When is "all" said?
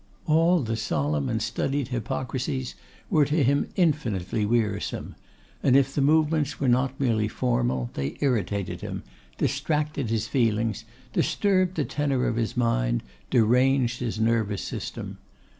0.25-0.61